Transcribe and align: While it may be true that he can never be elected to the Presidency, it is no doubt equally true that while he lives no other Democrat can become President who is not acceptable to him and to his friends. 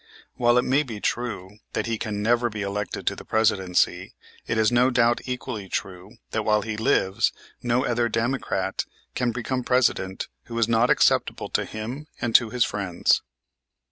While 0.33 0.57
it 0.57 0.63
may 0.63 0.81
be 0.81 0.99
true 0.99 1.59
that 1.73 1.85
he 1.85 1.99
can 1.99 2.23
never 2.23 2.49
be 2.49 2.63
elected 2.63 3.05
to 3.05 3.15
the 3.15 3.23
Presidency, 3.23 4.15
it 4.47 4.57
is 4.57 4.71
no 4.71 4.89
doubt 4.89 5.21
equally 5.25 5.69
true 5.69 6.17
that 6.31 6.41
while 6.41 6.63
he 6.63 6.75
lives 6.75 7.31
no 7.61 7.85
other 7.85 8.09
Democrat 8.09 8.85
can 9.13 9.31
become 9.31 9.63
President 9.63 10.27
who 10.45 10.57
is 10.57 10.67
not 10.67 10.89
acceptable 10.89 11.49
to 11.49 11.65
him 11.65 12.07
and 12.19 12.33
to 12.33 12.49
his 12.49 12.63
friends. 12.65 13.21